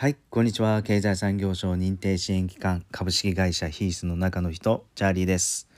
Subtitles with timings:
[0.00, 0.82] はい、こんにちは。
[0.82, 5.68] 経済産業省認定支援機関株式会社ヒースの中の人、チャーリーです。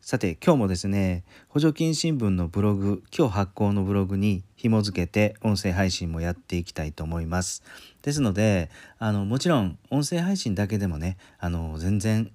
[0.00, 7.62] さて、今日もですね、補助金新聞のブログ、今日発行のブログに紐付けて音声配信もやっていきたいと思います。
[8.00, 12.30] ですので、あのもちろん音声配信だけでもね、あの全然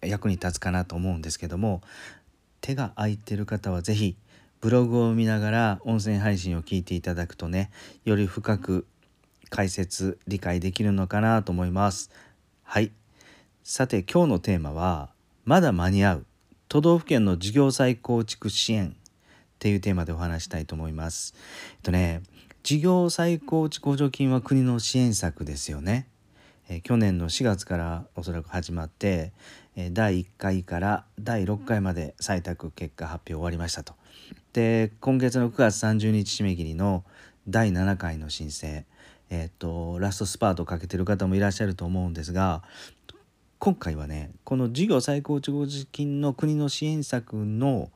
[0.00, 1.82] 役に立つかなと思うんですけども、
[2.60, 4.16] 手が空いてる方は是非
[4.60, 7.72] ブログを見ながら音声配信を聞いていただくとね、
[8.04, 8.86] より深く
[9.50, 12.10] 解説理解できるのかなと思います。
[12.62, 12.92] はい。
[13.62, 15.10] さて今日のテーマは
[15.44, 16.26] まだ間に合う。
[16.68, 18.92] 都道府県の事業再構築支援っ
[19.58, 21.34] ていうテーマでお話したいと思います。
[21.76, 22.22] えっとね
[22.62, 26.06] 事業再構築補助金は国の支援策ですよね。
[26.68, 29.32] え去年の4月からおそらく始まって
[29.74, 33.94] え第1回から第6回まで採択結果発表終わりましたと。
[34.52, 37.04] で今月の9月30日締め切りの
[37.48, 38.84] 第7回の申請。
[39.30, 42.62] えーと、ラストスパートをかけてる方もいらっしゃると思うんですが
[43.58, 47.90] 今回はねこの事業再構築資金の国の支援策の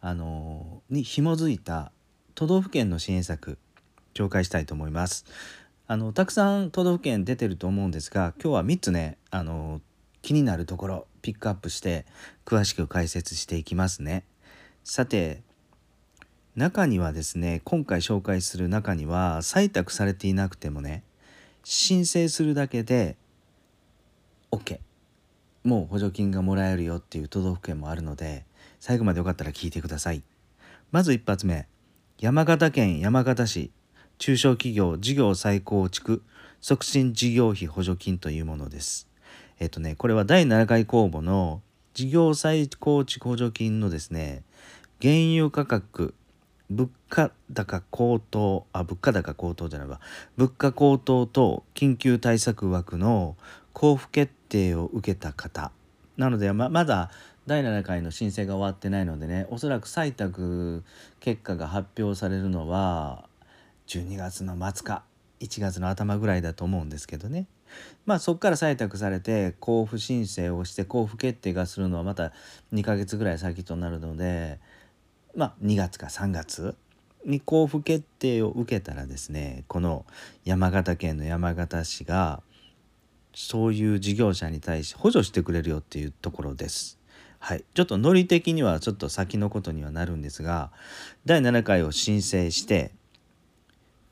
[0.00, 1.92] あのに紐づいた
[2.34, 3.58] 都道府県の支援策
[4.14, 5.24] 紹介したいと思います。
[5.86, 9.80] あのたくさん都道府県出てると思うんですが今日は3つねあの
[10.22, 12.06] 気になるところピックアップして
[12.46, 14.24] 詳しく解説していきますね。
[14.82, 15.42] さて
[16.54, 21.02] 中にはですね今回紹介する中には採択されていなくてもね
[21.64, 23.16] 申請するだけで
[24.50, 24.80] OK
[25.64, 28.44] もう補助金がもらえるよっていう都道府県もあるので
[28.80, 30.24] 最後までよかったら聞いてください。
[30.90, 31.68] まず一発目。
[32.18, 33.70] 山形県山形市。
[34.18, 36.22] 中小企業事業再構築
[36.60, 39.08] 促進事業費補助金というものです。
[39.60, 41.62] えっとねこれは第7回公募の
[41.94, 44.42] 事業再構築補助金のですね
[45.00, 46.14] 原油価格
[46.72, 50.00] 物価高高騰あ物価高高騰じゃないわ。
[50.36, 53.36] 物価高騰と緊急対策枠の
[53.74, 55.70] 交付決定を受けた方。
[56.16, 57.10] なのでままだ
[57.46, 60.84] 第7回の申請が終わってないのでねおそらく採択
[61.20, 63.28] 結果が発表されるのは
[63.88, 65.02] 12月の末か
[65.40, 67.46] 1月の頭ぐらいだと思うんですけどね。
[68.06, 72.32] まあそこから採択されて交付申請をして交付決定がするのはまた
[72.72, 74.60] 2ヶ月ぐらい先となるので
[75.34, 76.76] まあ、2月か3月
[77.24, 80.04] に交付決定を受けたらですねこの
[80.44, 82.42] 山形県の山形市が
[83.34, 86.98] そういう事業者に対し補助してくれるよっていうところです。
[87.38, 90.70] はい、ちょっとノリ的にはちょっと先のことにはなるんですが
[91.24, 92.92] 第7回を申請して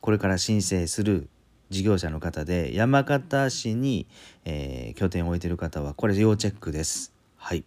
[0.00, 1.28] これから申請する
[1.68, 4.08] 事業者の方で山形市に、
[4.44, 7.12] えー、拠点を置いてる方はこれ要チェックです。
[7.36, 7.64] はい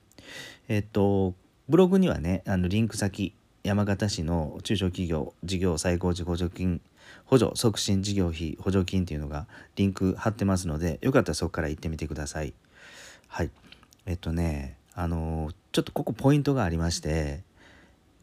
[0.67, 1.33] えっと
[1.69, 6.81] ブログにはねあのリンク先山形市の中小企業事業再構築補助金
[7.25, 9.47] 補助促進事業費補助金っていうのが
[9.77, 12.53] リンク貼ってますのでよかったらそこから行ってみてください。
[13.27, 13.51] はい
[14.05, 17.41] えっとねあのちょっとここポイントがありまして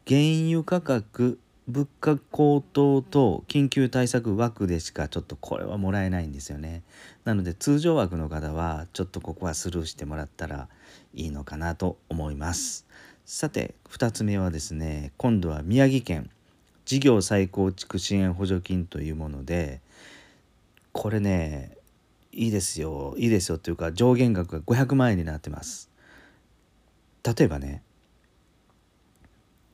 [0.07, 6.83] 原油価格物価高騰と緊急対策枠でしかちょっとこれはもらえないんですよね。
[7.23, 10.67] なので通常枠の方はちょっとここはスルーしてもらったら
[11.13, 12.85] いいのかなと思います。
[13.33, 16.29] さて2つ目はですね今度は宮城県
[16.83, 19.79] 事業再構築支援補助金というもので
[20.91, 21.77] これね
[22.33, 25.89] いいですよいいですよというか上限額が500万円になってます。
[27.23, 27.83] 例えばね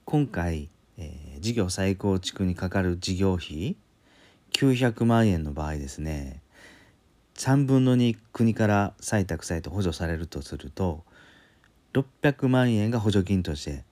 [0.05, 0.69] 今回、
[0.99, 3.75] えー、事業再構築にかかる事業費
[4.53, 6.43] 900万円の場合ですね
[7.33, 11.03] 3分の2国から採択されて補助されるとすると
[11.93, 13.83] 600万円が補助金として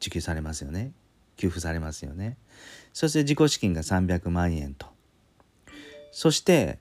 [0.00, 0.92] 支給されますよね。
[1.36, 2.36] 給付されますよね。
[2.92, 4.86] そして自己資金が300万円と。
[6.12, 6.78] そして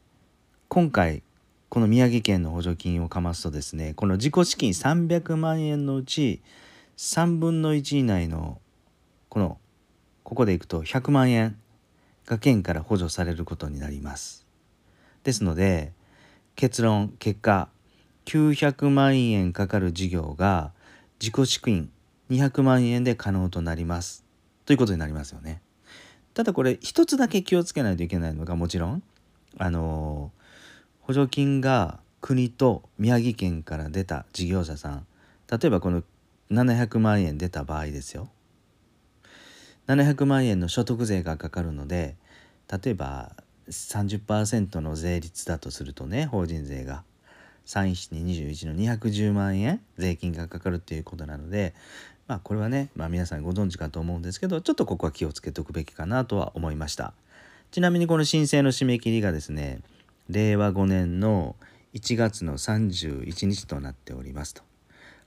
[0.68, 1.24] 今回
[1.70, 6.42] この宮城県の補助金をかますとですねこの自己資金300万円のうち
[6.98, 8.60] 3分の1以内の
[9.30, 9.58] この
[10.24, 11.58] ここでいくと100万円
[12.26, 14.46] が県から補助されることになります。
[15.24, 15.94] ですので
[16.56, 17.70] 結論結果
[18.30, 20.72] 900万円かかる事業が
[21.20, 21.90] 自己資金
[22.30, 24.24] 200万円で可能となります。
[24.68, 25.64] ということになりますよね。
[26.36, 29.02] ただこれ一つだけ気をつけないといけないのがもちろん
[29.58, 30.32] あの
[31.02, 35.08] 補助金が国と宮城県から出た事業者さん。
[35.52, 36.04] 例えばこの
[36.52, 38.30] 700万円出た場合ですよ。
[39.88, 42.16] 700万円の所得税がかかるので
[42.72, 43.36] 例えば
[43.70, 47.09] 30%の税率だとするとね法人税が。
[47.70, 51.76] 31221の210万円税金がかかるっていうことなので
[52.28, 57.14] まあこれはね、まあ、皆さんご存知かと思うんですけどちょっとここは気をつけておくべきかなとは思いました
[57.70, 59.82] ちなみにこの申請の締め切りがですね
[60.30, 61.56] 令和5年の
[61.94, 64.62] 1月の31日となっておりますと。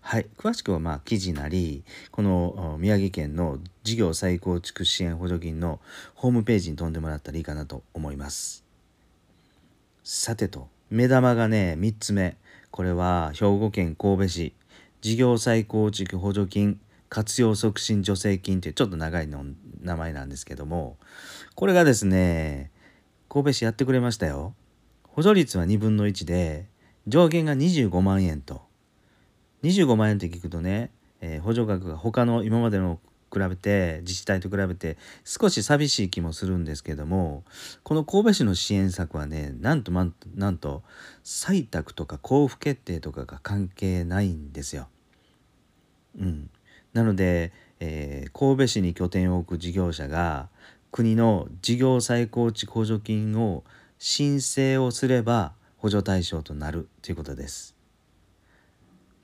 [0.01, 5.79] はい、詳しくはまあ記事なりこの宮城県の事業再構築支援補助金の
[6.15, 8.65] ホームページに飛んでもらったらいいかなと思います。
[10.03, 12.37] さてと目玉がね3つ目。
[12.71, 14.55] これは兵庫県神戸市。
[15.01, 16.79] 事業再構築補助金
[17.09, 19.43] 活用促進助成金ってちょっと長いの
[19.81, 20.99] 名前なんですけども。
[21.55, 22.71] これがですね
[23.31, 24.55] 神戸市やってくれましたよ。
[25.05, 26.67] 補助率は2分の1で
[27.07, 28.61] 上限が25万円と。
[29.63, 30.91] 25万円って聞くとね、
[31.23, 33.01] えー、補助額が他の今までの
[33.33, 37.45] 比べて自治体と比べて少し寂しい気もするんですけども
[37.83, 40.05] この神戸市の支援策はねなんとな
[40.51, 40.83] んと
[41.25, 44.89] 採択とか交付決定とかが関係ないんですよ。
[46.19, 46.51] うん、
[46.93, 50.49] なので、えー、神戸市に拠点を置く事業者が
[50.91, 53.65] 国の事業再構築補助金を
[53.99, 57.75] 申請をすれば補助対象となるということです。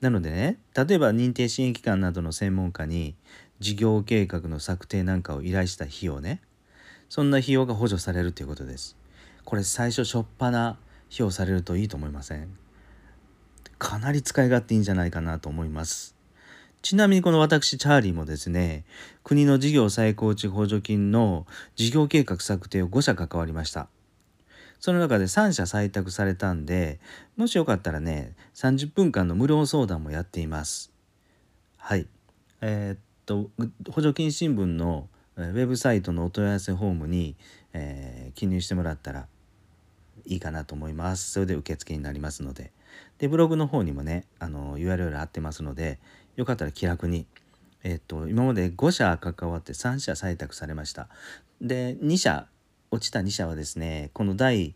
[0.01, 3.15] なのでね例えば認定支援機関などの専門家に
[3.59, 6.41] 事業計画の策定なんかを依頼した費用ね
[7.09, 8.95] そんな費用が補助されるということです。
[9.43, 10.77] これ最初しょっぱな
[11.07, 12.55] 費用されるといいと思いません
[13.79, 16.15] かなり使い勝手いいんじゃないかなと思います。
[16.81, 18.85] ちなみにこの私チャーリーもですね
[19.23, 21.45] 国の事業再構築補助金の
[21.75, 23.89] 事業計画策定を5社関わりました。
[24.79, 26.99] その中で3社採択されたんで、
[27.35, 30.91] もしよかったらね、30分間の無料相談もやっています。
[31.77, 32.07] はい。
[32.61, 32.99] えー、っ
[33.29, 33.49] と、
[33.91, 37.35] 補助金新聞のウェブサイトのお問い合わせフォームに、
[37.73, 39.27] えー、記入してもらったら
[40.25, 41.31] いいかなと思います。
[41.31, 42.71] それで受付になりますので。
[43.19, 45.99] で、ブログの方にもね、あの、URL 貼ってますので、
[46.35, 47.25] よかったら気楽に。
[47.83, 51.07] えっと、今まで5社関わって3社採択されました。
[51.61, 52.47] で、2社
[52.91, 54.73] 落ちた2社はですねこの第、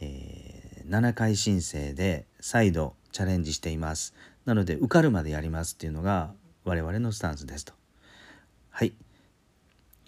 [0.00, 4.14] えー、7回申請で再度チャレンジしています
[4.46, 6.32] なので受かるまでやりますっていうのが
[6.64, 7.74] 我々のスタンスですと
[8.72, 8.92] はい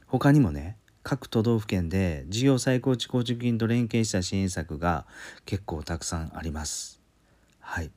[0.06, 5.06] 他にもね各都道府県で事業再構築構築金と連携した支援策が
[5.46, 7.00] 結構たくさんあります
[7.60, 7.90] はい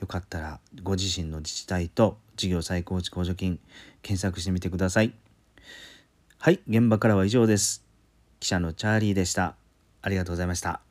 [0.00, 3.58] よかったらご自身の自治体と事業再構築補助金
[4.02, 5.12] 検索してみてください。
[6.38, 7.84] はい、現場からは以上です。
[8.40, 9.56] 記者のチャーリーでした。
[10.00, 10.89] ありがとうございました。